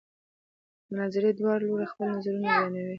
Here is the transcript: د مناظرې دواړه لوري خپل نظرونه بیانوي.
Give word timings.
د 0.87 0.87
مناظرې 0.89 1.31
دواړه 1.39 1.63
لوري 1.69 1.87
خپل 1.91 2.07
نظرونه 2.15 2.47
بیانوي. 2.55 2.89